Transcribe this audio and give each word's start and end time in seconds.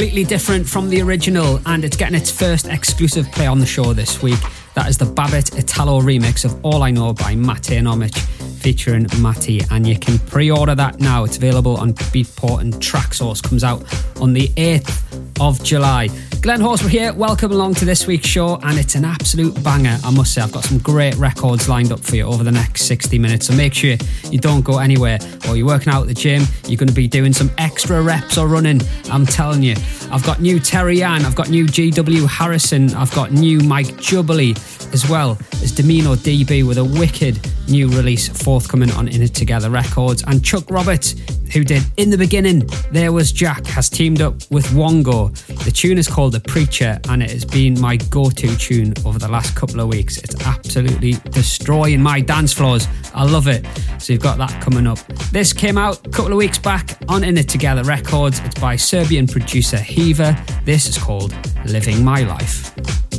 Completely 0.00 0.24
different 0.24 0.66
from 0.66 0.88
the 0.88 1.02
original, 1.02 1.60
and 1.66 1.84
it's 1.84 1.94
getting 1.94 2.14
its 2.14 2.30
first 2.30 2.66
exclusive 2.66 3.30
play 3.32 3.46
on 3.46 3.58
the 3.58 3.66
show 3.66 3.92
this 3.92 4.22
week. 4.22 4.38
That 4.72 4.88
is 4.88 4.96
the 4.96 5.04
Babbitt 5.04 5.58
Italo 5.58 6.00
remix 6.00 6.46
of 6.46 6.64
All 6.64 6.82
I 6.82 6.90
Know 6.90 7.12
by 7.12 7.34
Mate 7.34 7.72
and 7.72 7.86
Omich, 7.86 8.18
featuring 8.62 9.08
Matty, 9.18 9.60
and 9.70 9.86
you 9.86 9.98
can 9.98 10.18
pre 10.20 10.50
order 10.50 10.74
that 10.74 11.00
now. 11.00 11.24
It's 11.24 11.36
available 11.36 11.76
on 11.76 11.92
Beatport 11.92 12.62
and 12.62 12.72
Traxsource, 12.72 13.42
comes 13.42 13.62
out 13.62 13.82
on 14.22 14.32
the 14.32 14.48
8th 14.56 15.38
of 15.38 15.62
July. 15.62 16.08
Glenn 16.42 16.60
Horsburgh 16.60 16.90
here, 16.90 17.12
welcome 17.12 17.52
along 17.52 17.74
to 17.74 17.84
this 17.84 18.06
week's 18.06 18.26
show, 18.26 18.58
and 18.62 18.78
it's 18.78 18.94
an 18.94 19.04
absolute 19.04 19.62
banger, 19.62 19.98
I 20.02 20.10
must 20.10 20.32
say. 20.32 20.40
I've 20.40 20.50
got 20.50 20.64
some 20.64 20.78
great 20.78 21.14
records 21.16 21.68
lined 21.68 21.92
up 21.92 22.00
for 22.00 22.16
you 22.16 22.24
over 22.24 22.42
the 22.42 22.50
next 22.50 22.86
60 22.86 23.18
minutes, 23.18 23.48
so 23.48 23.54
make 23.54 23.74
sure 23.74 23.96
you 24.30 24.38
don't 24.38 24.62
go 24.62 24.78
anywhere. 24.78 25.18
Or 25.46 25.56
you're 25.58 25.66
working 25.66 25.92
out 25.92 26.00
at 26.00 26.08
the 26.08 26.14
gym, 26.14 26.44
you're 26.66 26.78
going 26.78 26.88
to 26.88 26.94
be 26.94 27.06
doing 27.06 27.34
some 27.34 27.50
extra 27.58 28.00
reps 28.00 28.38
or 28.38 28.48
running, 28.48 28.80
I'm 29.10 29.26
telling 29.26 29.62
you. 29.62 29.74
I've 30.10 30.24
got 30.24 30.40
new 30.40 30.58
Terry 30.58 31.02
Ann, 31.02 31.26
I've 31.26 31.34
got 31.34 31.50
new 31.50 31.66
GW 31.66 32.26
Harrison, 32.26 32.94
I've 32.94 33.14
got 33.14 33.32
new 33.32 33.60
Mike 33.60 33.98
Jubilee, 33.98 34.54
as 34.92 35.08
well 35.08 35.38
as 35.62 35.72
Domino 35.72 36.14
DB 36.14 36.66
with 36.66 36.78
a 36.78 36.84
wicked 36.84 37.38
new 37.68 37.88
release 37.88 38.28
forthcoming 38.28 38.90
on 38.92 39.08
In 39.08 39.22
It 39.22 39.34
Together 39.34 39.70
Records. 39.70 40.24
And 40.26 40.44
Chuck 40.44 40.70
Roberts, 40.70 41.14
who 41.52 41.64
did 41.64 41.82
In 41.96 42.10
the 42.10 42.18
Beginning, 42.18 42.68
There 42.90 43.12
Was 43.12 43.32
Jack, 43.32 43.66
has 43.66 43.88
teamed 43.88 44.20
up 44.20 44.34
with 44.50 44.66
Wongo. 44.68 45.32
The 45.64 45.70
tune 45.70 45.98
is 45.98 46.08
called 46.08 46.32
The 46.32 46.40
Preacher 46.40 46.98
and 47.08 47.22
it 47.22 47.30
has 47.30 47.44
been 47.44 47.80
my 47.80 47.96
go 47.96 48.30
to 48.30 48.56
tune 48.56 48.94
over 49.04 49.18
the 49.18 49.28
last 49.28 49.54
couple 49.56 49.80
of 49.80 49.88
weeks. 49.88 50.18
It's 50.18 50.46
absolutely 50.46 51.12
destroying 51.30 52.02
my 52.02 52.20
dance 52.20 52.52
floors. 52.52 52.88
I 53.14 53.24
love 53.24 53.48
it. 53.48 53.66
So 53.98 54.12
you've 54.12 54.22
got 54.22 54.38
that 54.38 54.60
coming 54.62 54.86
up. 54.86 54.98
This 55.32 55.52
came 55.52 55.78
out 55.78 56.06
a 56.06 56.10
couple 56.10 56.32
of 56.32 56.38
weeks 56.38 56.58
back 56.58 56.98
on 57.08 57.24
In 57.24 57.38
It 57.38 57.48
Together 57.48 57.84
Records. 57.84 58.40
It's 58.40 58.58
by 58.60 58.76
Serbian 58.76 59.26
producer 59.26 59.78
Heaver. 59.78 60.36
This 60.64 60.88
is 60.88 60.98
called 60.98 61.34
Living 61.66 62.04
My 62.04 62.22
Life. 62.22 63.09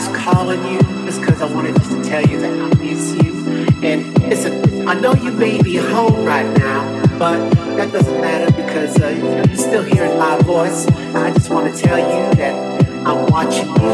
just 0.00 0.14
calling 0.14 0.64
you 0.72 0.78
is 1.06 1.18
because 1.18 1.42
I 1.42 1.52
wanted 1.52 1.76
just 1.76 1.90
to 1.90 2.02
tell 2.02 2.22
you 2.22 2.40
that 2.40 2.50
I 2.50 2.74
miss 2.82 3.14
you. 3.22 3.34
And 3.82 4.18
listen, 4.30 4.88
I 4.88 4.94
know 4.94 5.12
you 5.12 5.30
may 5.30 5.60
be 5.60 5.76
home 5.76 6.24
right 6.24 6.50
now, 6.56 7.06
but 7.18 7.50
that 7.76 7.92
doesn't 7.92 8.20
matter 8.20 8.50
because 8.52 8.98
uh, 8.98 9.08
you're 9.08 9.56
still 9.56 9.82
hearing 9.82 10.18
my 10.18 10.38
voice. 10.38 10.86
I 11.14 11.32
just 11.34 11.50
want 11.50 11.74
to 11.74 11.82
tell 11.82 11.98
you 11.98 12.34
that 12.36 12.54
I'm 13.06 13.26
watching 13.26 13.68
you 13.68 13.90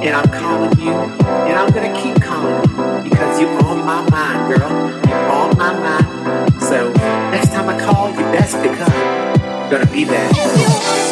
and 0.00 0.16
I'm 0.16 0.30
calling 0.30 0.78
you 0.80 0.94
and 0.94 1.58
I'm 1.58 1.70
going 1.70 1.92
to 1.92 2.00
keep 2.00 2.22
calling 2.22 2.62
you 2.70 3.10
because 3.10 3.38
you're 3.38 3.62
on 3.64 3.84
my 3.84 4.08
mind, 4.08 4.54
girl. 4.54 4.70
You're 5.06 5.30
on 5.30 5.58
my 5.58 5.72
mind. 5.74 6.62
So 6.62 6.92
next 7.30 7.52
time 7.52 7.68
I 7.68 7.78
call, 7.78 8.08
you 8.10 8.24
best 8.32 8.54
i'm 8.54 9.70
Gonna 9.70 9.86
be 9.86 10.04
there 10.04 11.11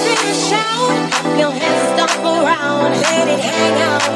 let 2.88 3.28
it 3.28 3.40
hang 3.40 3.76
out. 3.82 4.08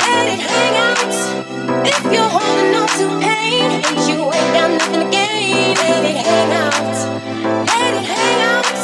Let 0.00 0.26
it 0.32 0.40
hang 0.40 0.74
out. 0.88 1.14
If 1.86 2.00
you're 2.12 2.32
holding 2.36 2.74
on 2.74 2.88
to 2.98 3.06
pain, 3.20 3.70
and 3.84 3.98
you 4.08 4.18
ain't 4.32 4.52
got 4.56 4.70
nothing 4.70 5.00
to 5.04 5.10
gain, 5.10 5.74
let 5.76 6.04
it 6.04 6.16
hang 6.24 6.52
out. 6.52 6.96
Let 7.68 7.92
it 8.00 8.06
hang 8.14 8.40
out. 8.54 8.80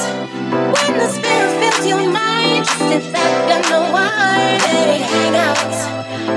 When 0.75 0.99
the 0.99 1.09
spirit 1.09 1.53
fills 1.61 1.87
your 1.87 2.05
mind, 2.11 2.65
just 2.67 2.79
sit 2.79 3.13
back 3.13 3.51
and 3.55 3.65
unwind. 3.65 4.63
Let 4.69 4.89
it 4.97 5.03
hang 5.03 5.37
out. 5.37 5.73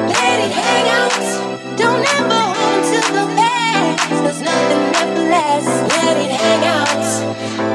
Let 0.08 0.38
it 0.46 0.52
hang 0.52 0.88
out. 1.02 1.78
Don't 1.78 2.06
ever 2.18 2.44
hold 2.56 2.84
to 2.92 3.00
the 3.18 3.26
past. 3.36 4.24
There's 4.24 4.42
nothing. 4.42 4.94
Let 5.34 6.18
it 6.18 6.32
hang 6.32 6.64
out. 6.66 6.88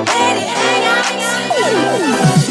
Let 0.07 0.37
it 0.37 0.49
hang 0.49 0.85
out. 0.85 2.45
Ooh. 2.45 2.48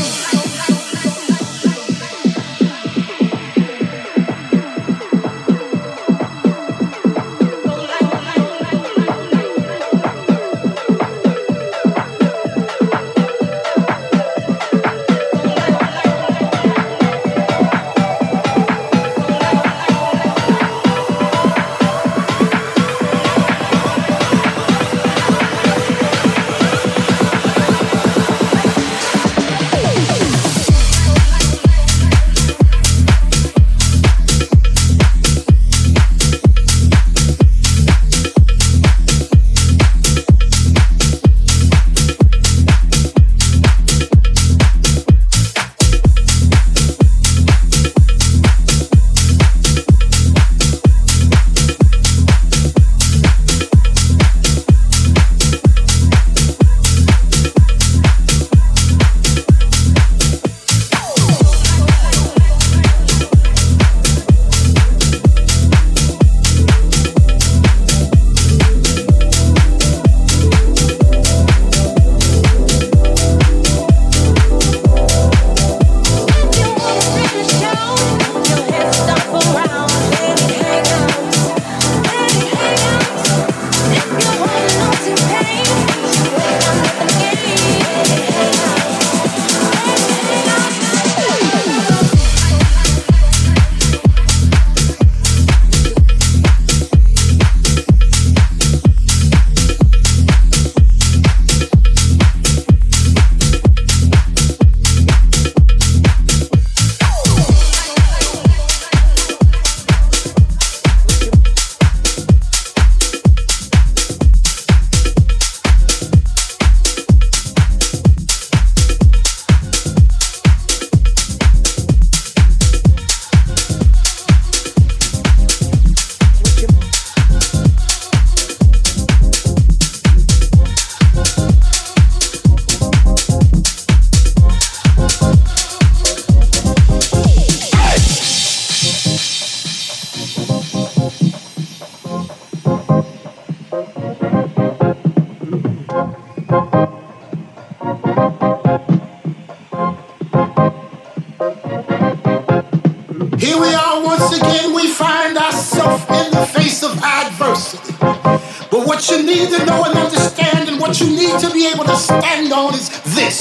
yourself 155.68 156.10
in 156.10 156.32
the 156.32 156.46
face 156.46 156.82
of 156.84 156.96
adversity. 157.04 157.94
But 158.00 158.88
what 158.88 159.10
you 159.10 159.24
need 159.24 159.50
to 159.50 159.66
know 159.66 159.84
and 159.84 159.98
understand, 159.98 160.70
and 160.70 160.80
what 160.80 161.00
you 161.02 161.08
need 161.08 161.40
to 161.40 161.52
be 161.52 161.68
able 161.68 161.84
to 161.84 161.96
stand 161.96 162.54
on, 162.54 162.74
is 162.74 162.88
this 163.16 163.40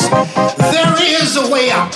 there 0.73 0.95
is 0.99 1.37
a 1.37 1.50
way 1.50 1.71
out. 1.71 1.95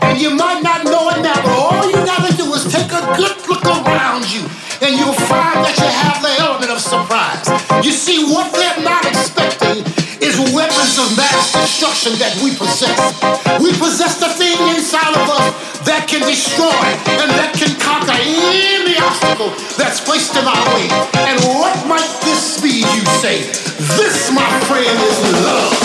And 0.00 0.18
you 0.18 0.30
might 0.30 0.62
not 0.62 0.84
know 0.84 1.10
it 1.12 1.20
now, 1.20 1.36
but 1.36 1.52
all 1.52 1.84
you 1.84 2.00
gotta 2.08 2.34
do 2.36 2.48
is 2.54 2.64
take 2.72 2.88
a 2.88 3.04
good 3.20 3.36
look 3.48 3.64
around 3.64 4.24
you, 4.32 4.48
and 4.80 4.96
you'll 4.96 5.20
find 5.28 5.60
that 5.60 5.76
you 5.76 5.90
have 5.92 6.22
the 6.24 6.32
element 6.40 6.72
of 6.72 6.80
surprise. 6.80 7.44
You 7.84 7.92
see, 7.92 8.32
what 8.32 8.52
they're 8.52 8.82
not 8.82 9.04
expecting 9.04 9.84
is 10.24 10.40
weapons 10.56 10.96
of 10.96 11.12
mass 11.16 11.52
destruction 11.52 12.16
that 12.16 12.32
we 12.40 12.56
possess. 12.56 12.96
We 13.60 13.76
possess 13.76 14.16
the 14.16 14.32
thing 14.32 14.56
inside 14.72 15.12
of 15.12 15.28
us 15.28 15.46
that 15.84 16.08
can 16.08 16.24
destroy 16.24 16.72
and 17.20 17.28
that 17.36 17.52
can 17.52 17.70
conquer 17.76 18.16
obstacle 19.16 19.50
that's 19.76 20.00
placed 20.00 20.36
in 20.36 20.44
our 20.44 20.74
way. 20.74 20.88
And 21.14 21.40
what 21.58 21.86
might 21.86 22.20
this 22.22 22.60
be, 22.60 22.80
you 22.80 23.04
say? 23.20 23.42
This, 23.96 24.30
my 24.32 24.60
friend, 24.64 24.86
is 24.86 25.44
love. 25.44 25.75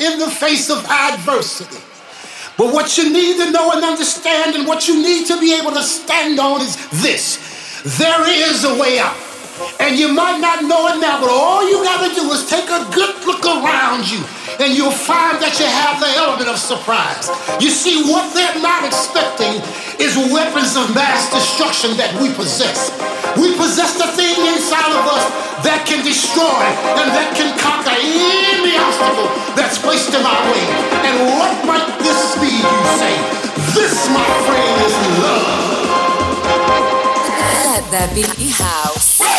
In 0.00 0.18
the 0.18 0.30
face 0.30 0.70
of 0.70 0.84
adversity. 0.86 1.78
But 2.58 2.72
what 2.72 2.98
you 2.98 3.12
need 3.12 3.36
to 3.38 3.50
know 3.50 3.72
and 3.72 3.84
understand, 3.84 4.56
and 4.56 4.66
what 4.66 4.88
you 4.88 5.02
need 5.02 5.26
to 5.26 5.40
be 5.40 5.54
able 5.54 5.72
to 5.72 5.82
stand 5.82 6.38
on 6.38 6.60
is 6.60 6.76
this 7.02 7.38
there 7.98 8.28
is 8.28 8.64
a 8.64 8.78
way 8.78 8.98
out. 8.98 9.16
And 9.80 9.98
you 9.98 10.12
might 10.12 10.38
not 10.40 10.64
know 10.64 10.88
it 10.88 11.00
now, 11.00 11.20
but 11.20 11.30
all 11.30 11.68
you 11.68 11.82
got 11.84 12.08
to 12.08 12.14
do 12.14 12.30
is 12.32 12.48
take 12.48 12.68
a 12.68 12.88
good 12.92 13.26
look 13.26 13.44
around 13.44 14.10
you 14.10 14.22
and 14.60 14.74
you'll 14.76 14.92
find 14.92 15.40
that 15.40 15.56
you 15.56 15.66
have 15.68 16.00
the 16.02 16.10
element 16.18 16.48
of 16.48 16.58
surprise. 16.58 17.30
You 17.62 17.70
see, 17.70 18.04
what 18.10 18.34
they're 18.34 18.60
not 18.60 18.84
expecting 18.84 19.62
is 19.96 20.16
weapons 20.32 20.76
of 20.76 20.92
mass 20.92 21.30
destruction 21.32 21.96
that 21.96 22.12
we 22.20 22.32
possess. 22.34 22.92
We 23.38 23.56
possess 23.56 23.96
the 23.96 24.10
thing 24.12 24.36
inside 24.52 24.92
of 24.92 25.04
us 25.08 25.24
that 25.64 25.86
can 25.86 26.04
destroy 26.04 26.64
and 26.98 27.08
that 27.14 27.32
can 27.38 27.54
conquer 27.56 27.94
any 27.94 28.74
obstacle 28.76 29.30
that's 29.54 29.78
placed 29.78 30.12
in 30.12 30.20
our 30.20 30.42
way. 30.50 30.64
And 31.06 31.14
what 31.38 31.52
might 31.64 31.88
this 32.02 32.34
be, 32.42 32.50
you 32.50 32.82
say? 32.98 33.14
This, 33.72 33.94
my 34.10 34.26
friend, 34.44 34.74
is 34.84 34.96
love. 35.22 35.72
Let 37.72 37.84
there 37.90 38.10
be 38.12 38.24
house. 38.50 39.20
Wow, 39.20 39.38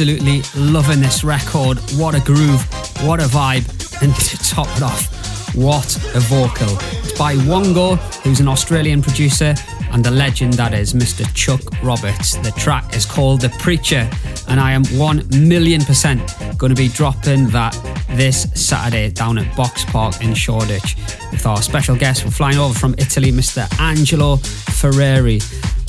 absolutely 0.00 0.40
loving 0.56 0.98
this 0.98 1.22
record. 1.22 1.76
What 1.96 2.14
a 2.14 2.20
groove, 2.20 2.62
what 3.04 3.20
a 3.20 3.24
vibe, 3.24 3.68
and 4.00 4.14
to 4.14 4.38
top 4.38 4.66
it 4.78 4.82
off, 4.82 5.54
what 5.54 5.94
a 6.14 6.20
vocal. 6.20 6.74
It's 7.02 7.18
by 7.18 7.34
Wongo, 7.34 7.98
who's 8.22 8.40
an 8.40 8.48
Australian 8.48 9.02
producer, 9.02 9.54
and 9.92 10.02
the 10.02 10.10
legend 10.10 10.54
that 10.54 10.72
is 10.72 10.94
Mr. 10.94 11.30
Chuck 11.34 11.60
Roberts. 11.82 12.36
The 12.36 12.50
track 12.52 12.96
is 12.96 13.04
called 13.04 13.42
The 13.42 13.50
Preacher, 13.58 14.08
and 14.48 14.58
I 14.58 14.72
am 14.72 14.86
1 14.86 15.28
million 15.46 15.82
percent 15.84 16.34
going 16.56 16.74
to 16.74 16.80
be 16.80 16.88
dropping 16.88 17.48
that 17.48 17.74
this 18.10 18.46
Saturday 18.54 19.10
down 19.10 19.36
at 19.36 19.54
Boxpark 19.54 20.22
in 20.22 20.32
Shoreditch 20.32 20.96
with 21.30 21.44
our 21.44 21.60
special 21.60 21.94
guest. 21.94 22.24
We're 22.24 22.30
flying 22.30 22.56
over 22.56 22.72
from 22.72 22.94
Italy, 22.96 23.32
Mr. 23.32 23.68
Angelo 23.78 24.36
Ferreri. 24.36 25.40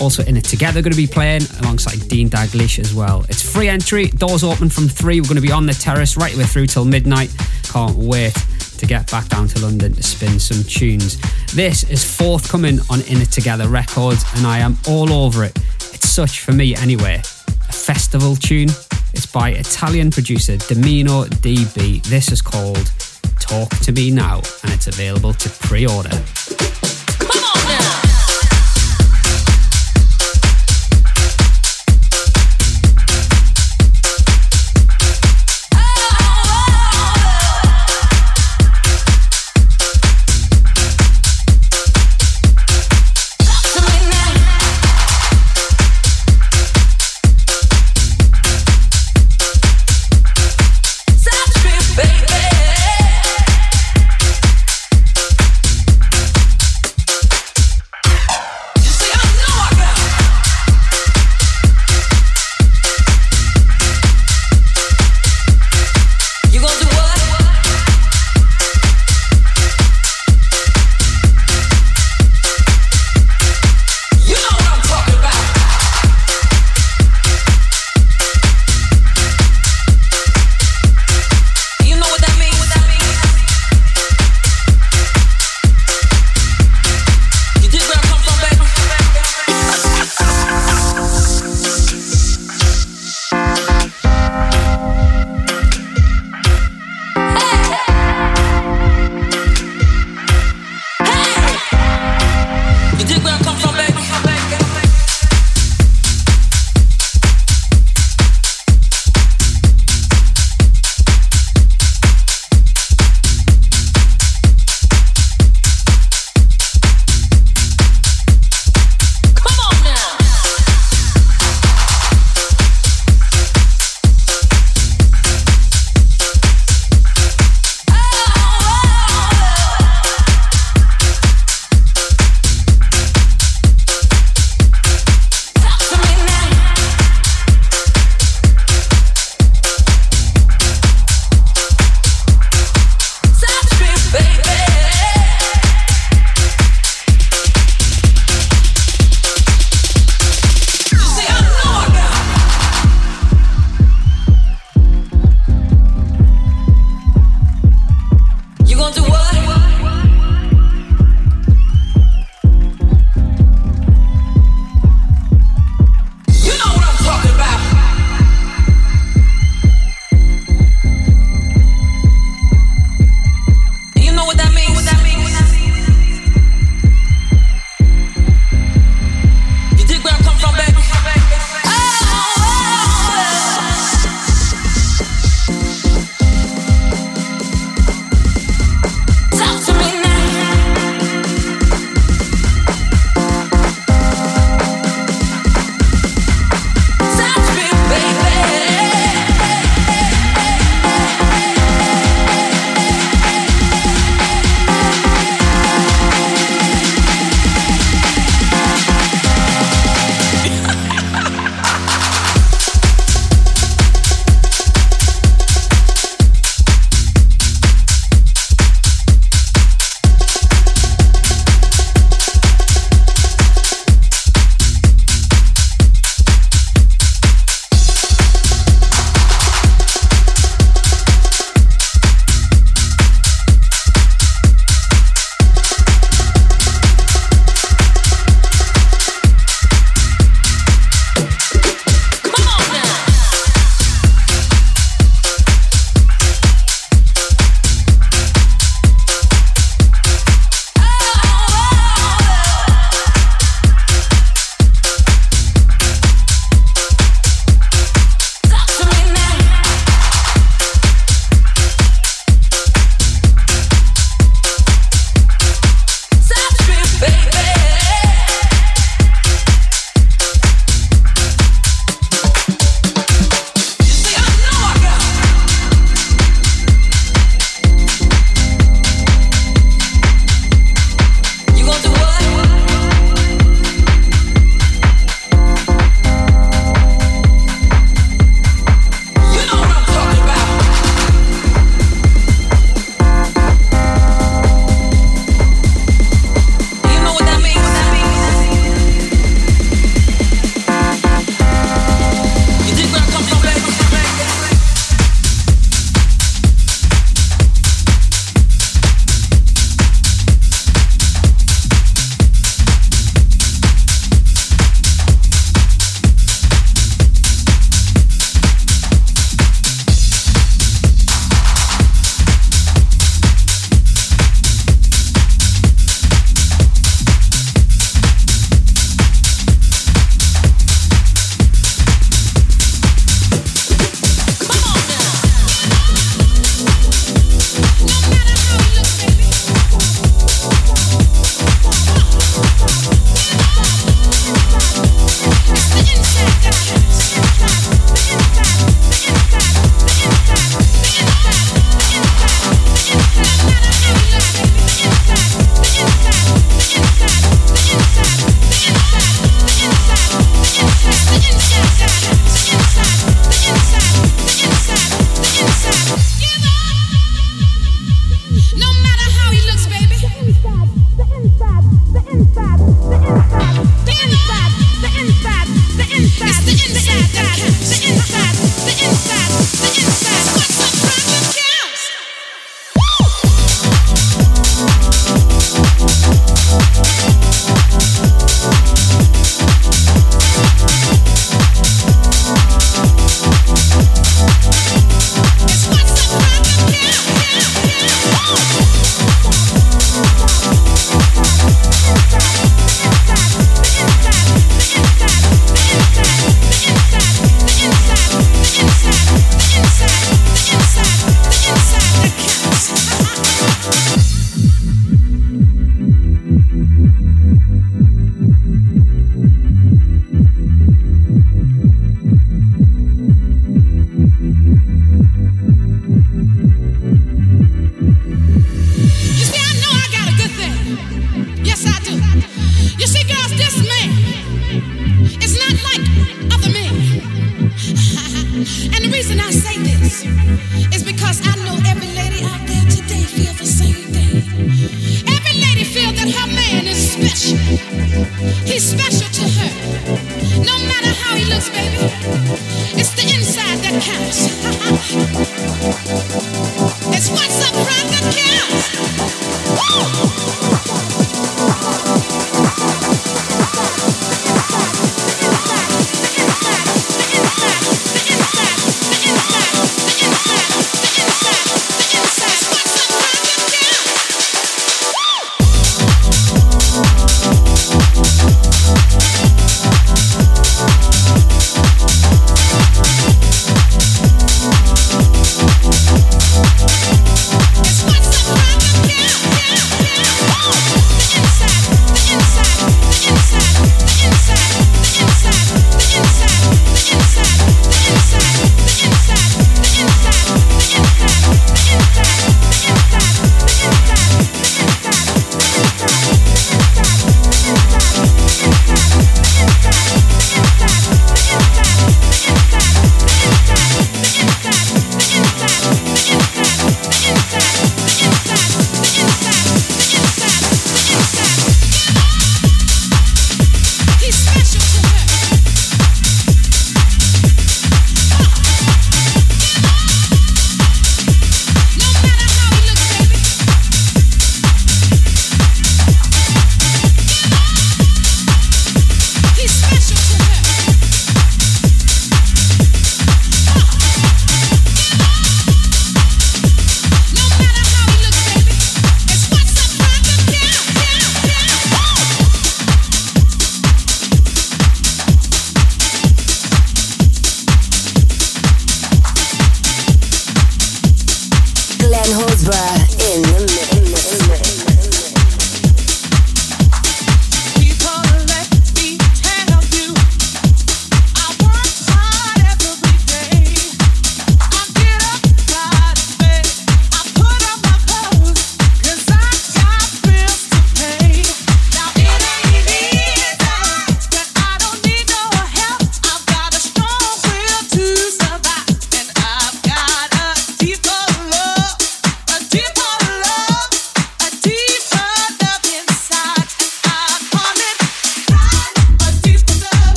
Also 0.00 0.22
in 0.24 0.36
it 0.36 0.44
together, 0.44 0.80
going 0.80 0.92
to 0.92 0.96
be 0.96 1.06
playing 1.06 1.42
alongside 1.60 2.08
Dean 2.08 2.30
Daglish 2.30 2.78
as 2.78 2.94
well. 2.94 3.24
It's 3.28 3.42
free 3.42 3.68
entry, 3.68 4.08
doors 4.08 4.44
open 4.44 4.70
from 4.70 4.88
three. 4.88 5.20
We're 5.20 5.28
going 5.28 5.36
to 5.36 5.42
be 5.42 5.52
on 5.52 5.66
the 5.66 5.72
terrace 5.72 6.16
right 6.16 6.32
the 6.32 6.38
way 6.38 6.44
through 6.44 6.66
till 6.66 6.84
midnight. 6.84 7.34
Can't 7.64 7.96
wait 7.96 8.34
to 8.78 8.86
get 8.86 9.10
back 9.10 9.28
down 9.28 9.48
to 9.48 9.60
London 9.60 9.92
to 9.92 10.02
spin 10.02 10.38
some 10.38 10.62
tunes. 10.64 11.18
This 11.52 11.84
is 11.90 12.04
forthcoming 12.04 12.78
on 12.90 13.00
In 13.02 13.20
It 13.20 13.32
Together 13.32 13.68
Records, 13.68 14.24
and 14.36 14.46
I 14.46 14.58
am 14.58 14.78
all 14.86 15.12
over 15.12 15.44
it. 15.44 15.56
It's 15.92 16.08
such, 16.08 16.40
for 16.40 16.52
me 16.52 16.76
anyway, 16.76 17.16
a 17.16 17.72
festival 17.72 18.36
tune. 18.36 18.68
It's 19.12 19.26
by 19.26 19.50
Italian 19.50 20.10
producer 20.10 20.56
Domino 20.58 21.24
DB. 21.24 22.02
This 22.04 22.30
is 22.30 22.40
called 22.40 22.92
Talk 23.40 23.70
to 23.80 23.92
Me 23.92 24.10
Now, 24.10 24.36
and 24.62 24.72
it's 24.72 24.86
available 24.86 25.32
to 25.32 25.50
pre 25.50 25.86
order. 25.86 26.67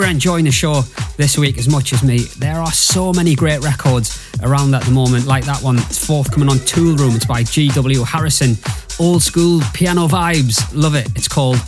Hope 0.00 0.06
you're 0.06 0.12
enjoying 0.14 0.46
the 0.46 0.50
show 0.50 0.80
this 1.18 1.36
week 1.36 1.58
as 1.58 1.68
much 1.68 1.92
as 1.92 2.02
me. 2.02 2.20
There 2.38 2.56
are 2.56 2.72
so 2.72 3.12
many 3.12 3.34
great 3.34 3.60
records 3.60 4.18
around 4.42 4.74
at 4.74 4.82
the 4.84 4.90
moment, 4.92 5.26
like 5.26 5.44
that 5.44 5.62
one. 5.62 5.76
It's 5.76 6.02
forthcoming 6.02 6.48
on 6.48 6.56
Toolroom. 6.56 7.16
It's 7.16 7.26
by 7.26 7.42
G.W. 7.42 8.02
Harrison. 8.04 8.56
Old 8.98 9.22
school 9.22 9.60
piano 9.74 10.08
vibes. 10.08 10.66
Love 10.72 10.94
it. 10.94 11.06
It's 11.16 11.28
called 11.28 11.58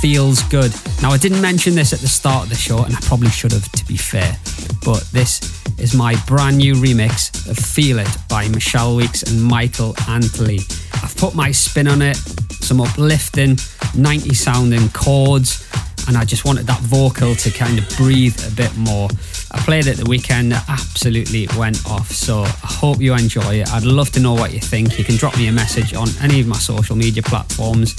Feels 0.00 0.42
Good. 0.44 0.72
Now, 1.02 1.10
I 1.10 1.18
didn't 1.18 1.40
mention 1.40 1.74
this 1.74 1.92
at 1.92 2.00
the 2.00 2.08
start 2.08 2.44
of 2.44 2.48
the 2.50 2.56
show, 2.56 2.82
and 2.84 2.94
I 2.94 3.00
probably 3.00 3.30
should 3.30 3.52
have, 3.52 3.70
to 3.72 3.84
be 3.86 3.96
fair, 3.96 4.36
but 4.84 5.02
this 5.12 5.40
is 5.78 5.94
my 5.94 6.14
brand 6.26 6.58
new 6.58 6.74
remix 6.74 7.48
of 7.48 7.56
Feel 7.58 7.98
It 7.98 8.08
by 8.28 8.48
Michelle 8.48 8.96
Weeks 8.96 9.22
and 9.22 9.42
Michael 9.42 9.94
Antley. 10.08 10.60
I've 10.94 11.16
put 11.16 11.34
my 11.34 11.52
spin 11.52 11.88
on 11.88 12.02
it, 12.02 12.16
some 12.16 12.80
uplifting, 12.80 13.56
90 13.94 14.34
sounding 14.34 14.88
chords 14.90 15.68
and 16.08 16.16
I 16.16 16.24
just 16.24 16.46
wanted 16.46 16.66
that 16.66 16.80
vocal 16.80 17.34
to 17.34 17.50
kind 17.50 17.78
of 17.78 17.86
breathe 17.96 18.40
a 18.50 18.50
bit 18.56 18.74
more. 18.78 19.10
I 19.52 19.58
played 19.60 19.86
it 19.86 19.98
the 19.98 20.08
weekend, 20.08 20.54
absolutely 20.54 21.46
went 21.56 21.86
off. 21.86 22.10
So 22.10 22.40
I 22.40 22.46
hope 22.62 22.98
you 22.98 23.12
enjoy 23.12 23.60
it. 23.60 23.70
I'd 23.72 23.84
love 23.84 24.10
to 24.12 24.20
know 24.20 24.32
what 24.32 24.54
you 24.54 24.58
think. 24.58 24.98
You 24.98 25.04
can 25.04 25.16
drop 25.16 25.36
me 25.36 25.48
a 25.48 25.52
message 25.52 25.92
on 25.92 26.08
any 26.22 26.40
of 26.40 26.46
my 26.46 26.56
social 26.56 26.96
media 26.96 27.22
platforms. 27.22 27.94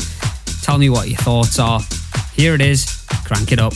Tell 0.70 0.78
me 0.78 0.92
what 0.92 1.10
your 1.10 1.18
thoughts 1.18 1.58
are. 1.58 1.82
Here 2.36 2.54
it 2.54 2.62
is, 2.62 3.04
crank 3.26 3.52
it 3.52 3.58
up. 3.58 3.74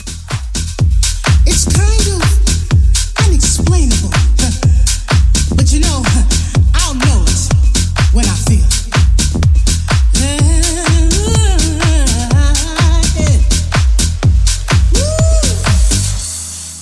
It's 1.44 1.66
kind 1.66 2.08
of 2.14 2.22
unexplainable, 3.26 4.12
but 5.58 5.74
you 5.74 5.80
know, 5.80 6.04
I'll 6.76 6.94
know 6.94 7.26
it 7.26 7.50
when 8.14 8.26
I 8.26 8.36
feel 8.46 8.62
it. 8.62 8.94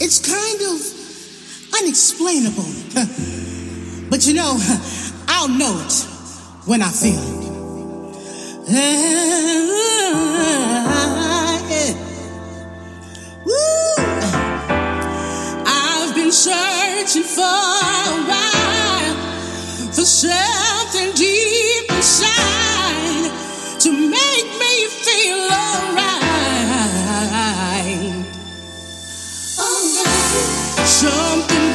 It's 0.02 0.20
kind 0.20 0.62
of 0.72 0.82
unexplainable. 1.80 2.68
but 4.10 4.28
you 4.28 4.34
know, 4.34 4.60
I'll 5.30 5.48
know 5.48 5.80
it 5.88 6.06
when 6.68 6.82
I 6.82 6.90
feel 6.92 7.38
it. 7.38 7.41
I've 15.66 16.16
been 16.16 16.32
searching 16.32 17.24
for 17.24 17.42
a 17.42 18.24
while 18.30 19.16
for 19.92 20.06
something 20.06 21.12
deep 21.16 21.92
inside 21.92 23.32
to 23.80 23.92
make 23.92 24.48
me 24.58 24.88
feel 25.04 25.50
alright. 25.52 26.32
Something 30.86 31.71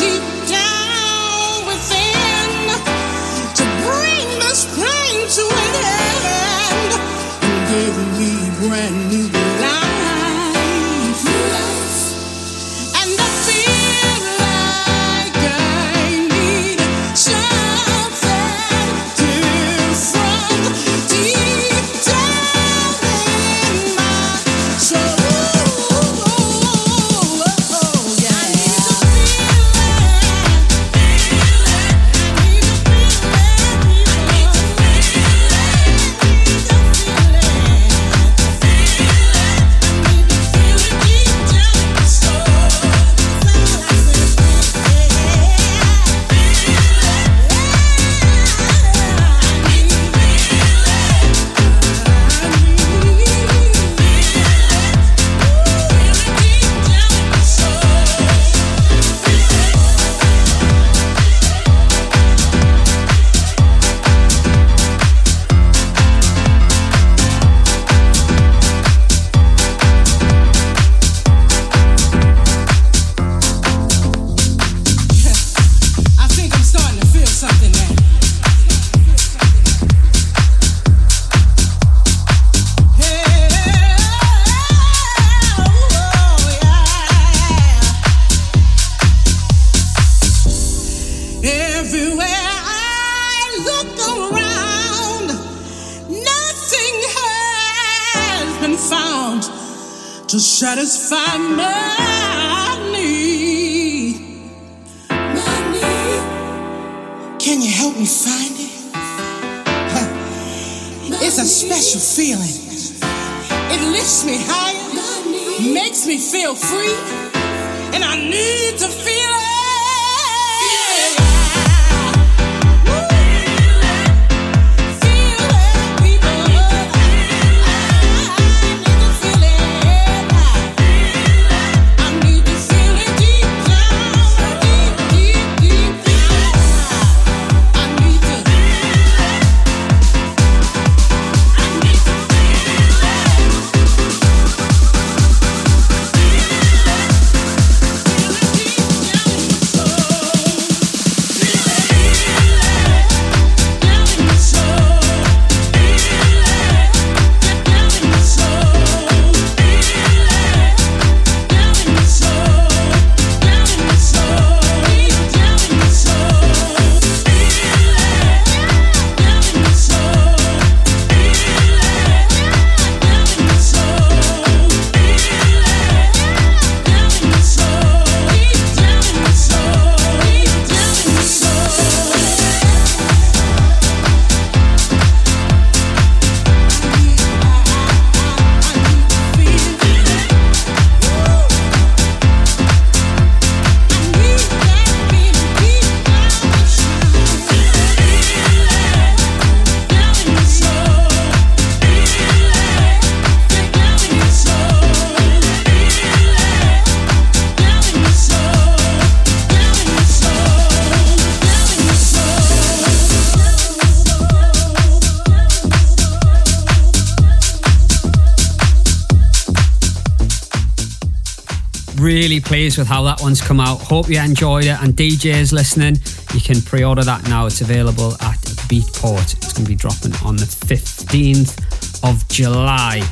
pleased 222.66 222.78
with 222.78 222.88
how 222.88 223.04
that 223.04 223.20
one's 223.22 223.40
come 223.40 223.60
out. 223.60 223.80
Hope 223.80 224.08
you 224.08 224.20
enjoyed 224.20 224.64
it. 224.64 224.76
And 224.82 224.92
DJs 224.92 225.52
listening, 225.52 225.98
you 226.34 226.40
can 226.40 226.60
pre 226.60 226.82
order 226.82 227.04
that 227.04 227.22
now. 227.28 227.46
It's 227.46 227.60
available 227.60 228.14
at 228.14 228.40
Beatport. 228.66 229.36
It's 229.36 229.52
going 229.52 229.66
to 229.66 229.70
be 229.70 229.76
dropping 229.76 230.12
on 230.24 230.34
the 230.34 230.46
15th 230.46 231.62
of 232.02 232.26
July. 232.26 233.02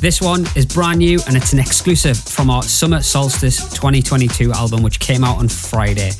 This 0.00 0.20
one 0.20 0.46
is 0.56 0.66
brand 0.66 0.98
new 0.98 1.20
and 1.28 1.36
it's 1.36 1.52
an 1.52 1.60
exclusive 1.60 2.18
from 2.18 2.50
our 2.50 2.64
Summer 2.64 3.02
Solstice 3.02 3.58
2022 3.74 4.50
album, 4.50 4.82
which 4.82 4.98
came 4.98 5.22
out 5.22 5.38
on 5.38 5.48
Friday. 5.48 6.10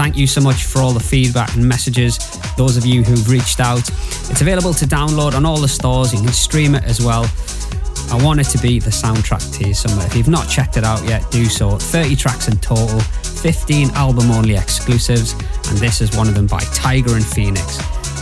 Thank 0.00 0.16
you 0.16 0.26
so 0.26 0.40
much 0.40 0.64
for 0.64 0.80
all 0.80 0.92
the 0.92 1.00
feedback 1.00 1.54
and 1.54 1.68
messages, 1.68 2.16
those 2.56 2.78
of 2.78 2.86
you 2.86 3.02
who've 3.02 3.28
reached 3.28 3.60
out. 3.60 3.86
It's 4.30 4.40
available 4.40 4.72
to 4.72 4.86
download 4.86 5.34
on 5.34 5.44
all 5.44 5.58
the 5.58 5.68
stores. 5.68 6.14
You 6.14 6.20
can 6.20 6.32
stream 6.32 6.74
it 6.74 6.84
as 6.84 7.04
well. 7.04 7.24
I 8.10 8.22
want 8.24 8.40
it 8.40 8.44
to 8.44 8.58
be 8.58 8.78
the 8.78 8.90
soundtrack 8.90 9.58
to 9.58 9.64
your 9.64 9.74
summer. 9.74 10.02
If 10.06 10.16
you've 10.16 10.28
not 10.28 10.48
checked 10.48 10.76
it 10.76 10.84
out 10.84 11.04
yet, 11.04 11.30
do 11.30 11.44
so. 11.44 11.76
30 11.76 12.16
tracks 12.16 12.48
in 12.48 12.56
total, 12.58 13.00
15 13.00 13.90
album 13.90 14.30
only 14.30 14.56
exclusives, 14.56 15.32
and 15.68 15.78
this 15.78 16.00
is 16.00 16.16
one 16.16 16.26
of 16.28 16.34
them 16.34 16.46
by 16.46 16.60
Tiger 16.72 17.14
and 17.14 17.24
Phoenix 17.24 17.78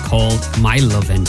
called 0.08 0.40
My 0.60 0.78
Lovin'. 0.78 1.24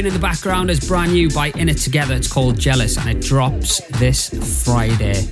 Tune 0.00 0.06
in 0.06 0.14
the 0.14 0.18
background 0.18 0.70
is 0.70 0.80
brand 0.80 1.12
new 1.12 1.28
by 1.28 1.48
In 1.48 1.68
It 1.68 1.76
Together. 1.76 2.14
It's 2.14 2.26
called 2.26 2.58
Jealous 2.58 2.96
and 2.96 3.10
it 3.10 3.20
drops 3.20 3.82
this 3.98 4.30
Friday. 4.64 5.28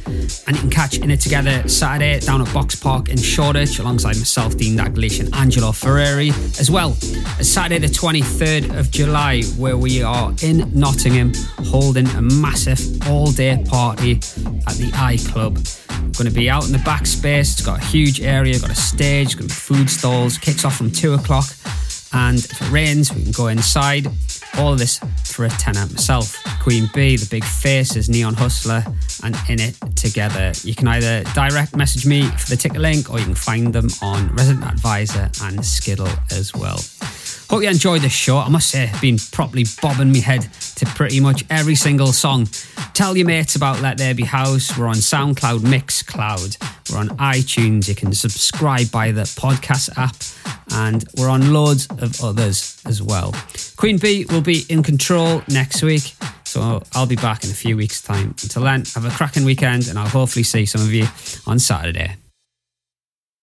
And 0.46 0.56
you 0.56 0.60
can 0.60 0.68
catch 0.68 0.98
In 0.98 1.10
It 1.10 1.20
Together 1.20 1.66
Saturday 1.66 2.20
down 2.20 2.42
at 2.42 2.48
Boxpark 2.48 3.08
in 3.08 3.16
Shoreditch 3.16 3.78
alongside 3.78 4.18
myself, 4.18 4.58
Dean 4.58 4.76
Daglish, 4.76 5.20
and 5.20 5.34
Angelo 5.36 5.68
Ferreri, 5.68 6.28
as 6.60 6.70
well 6.70 6.94
as 7.38 7.50
Saturday, 7.50 7.78
the 7.78 7.86
23rd 7.86 8.78
of 8.78 8.90
July, 8.90 9.42
where 9.56 9.78
we 9.78 10.02
are 10.02 10.34
in 10.42 10.70
Nottingham 10.78 11.32
holding 11.64 12.06
a 12.08 12.20
massive 12.20 12.78
all 13.08 13.32
day 13.32 13.64
party 13.66 14.16
at 14.66 14.74
the 14.76 14.92
I 14.94 15.16
Club. 15.16 15.54
Going 16.12 16.28
to 16.28 16.30
be 16.30 16.50
out 16.50 16.66
in 16.66 16.72
the 16.72 16.82
back 16.84 17.06
space. 17.06 17.54
It's 17.54 17.64
got 17.64 17.78
a 17.78 17.84
huge 17.86 18.20
area, 18.20 18.60
got 18.60 18.68
a 18.68 18.74
stage, 18.74 19.38
be 19.38 19.48
food 19.48 19.88
stalls. 19.88 20.36
Kicks 20.36 20.66
off 20.66 20.76
from 20.76 20.90
two 20.90 21.14
o'clock, 21.14 21.46
and 22.12 22.36
if 22.36 22.60
it 22.60 22.70
rains, 22.70 23.14
we 23.14 23.22
can 23.22 23.32
go 23.32 23.46
inside. 23.46 24.08
All 24.58 24.74
this 24.74 24.98
for 25.24 25.44
a 25.44 25.48
tenner 25.48 25.86
myself. 25.86 26.36
Queen 26.60 26.90
Bee, 26.92 27.16
the 27.16 27.28
big 27.30 27.44
faces, 27.44 28.08
Neon 28.08 28.34
Hustler, 28.34 28.84
and 29.22 29.36
in 29.48 29.60
it 29.60 29.74
together. 29.94 30.52
You 30.62 30.74
can 30.74 30.88
either 30.88 31.22
direct 31.32 31.76
message 31.76 32.04
me 32.04 32.22
for 32.24 32.50
the 32.50 32.56
ticket 32.56 32.80
link, 32.80 33.10
or 33.10 33.18
you 33.18 33.24
can 33.24 33.34
find 33.34 33.72
them 33.72 33.88
on 34.02 34.34
Resident 34.34 34.64
Advisor 34.64 35.30
and 35.42 35.64
Skiddle 35.64 36.08
as 36.32 36.52
well. 36.54 36.80
Hope 37.48 37.62
you 37.62 37.68
enjoyed 37.68 38.02
this 38.02 38.12
show. 38.12 38.38
I 38.38 38.48
must 38.48 38.68
say, 38.68 38.90
I've 38.92 39.00
been 39.00 39.16
properly 39.32 39.64
bobbing 39.80 40.12
my 40.12 40.18
head 40.18 40.42
to 40.76 40.86
pretty 40.86 41.20
much 41.20 41.44
every 41.48 41.76
single 41.76 42.12
song. 42.12 42.46
Tell 42.92 43.16
your 43.16 43.26
mates 43.26 43.56
about 43.56 43.80
Let 43.80 43.96
There 43.96 44.14
Be 44.14 44.24
House. 44.24 44.76
We're 44.76 44.88
on 44.88 44.96
SoundCloud, 44.96 45.60
Mixcloud. 45.60 46.77
We're 46.90 46.98
on 46.98 47.08
iTunes. 47.18 47.88
You 47.88 47.94
can 47.94 48.12
subscribe 48.12 48.90
by 48.90 49.12
the 49.12 49.22
podcast 49.22 49.96
app. 49.96 50.16
And 50.70 51.04
we're 51.16 51.30
on 51.30 51.52
loads 51.52 51.86
of 51.90 52.22
others 52.22 52.80
as 52.84 53.02
well. 53.02 53.34
Queen 53.76 53.98
Bee 53.98 54.26
will 54.26 54.42
be 54.42 54.64
in 54.68 54.82
control 54.82 55.42
next 55.48 55.82
week. 55.82 56.14
So 56.44 56.82
I'll 56.94 57.06
be 57.06 57.16
back 57.16 57.44
in 57.44 57.50
a 57.50 57.54
few 57.54 57.76
weeks' 57.76 58.00
time. 58.00 58.34
Until 58.42 58.62
then, 58.62 58.84
have 58.94 59.04
a 59.04 59.10
cracking 59.10 59.44
weekend 59.44 59.88
and 59.88 59.98
I'll 59.98 60.08
hopefully 60.08 60.42
see 60.42 60.66
some 60.66 60.80
of 60.80 60.92
you 60.92 61.06
on 61.46 61.58
Saturday. 61.58 62.16